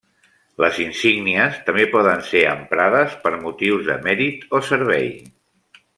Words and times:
Les 0.63 0.77
insígnies 0.85 1.59
també 1.67 1.85
poden 1.91 2.25
ser 2.31 2.43
emprades 2.53 3.13
per 3.27 3.35
motius 3.47 3.85
de 3.91 3.99
mèrit 4.09 4.49
o 4.61 4.67
servei. 4.71 5.11